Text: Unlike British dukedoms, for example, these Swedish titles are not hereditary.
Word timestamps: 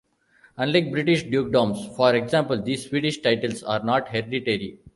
Unlike 0.57 0.89
British 0.91 1.23
dukedoms, 1.29 1.85
for 1.95 2.15
example, 2.15 2.59
these 2.59 2.89
Swedish 2.89 3.21
titles 3.21 3.61
are 3.61 3.83
not 3.83 4.07
hereditary. 4.09 4.79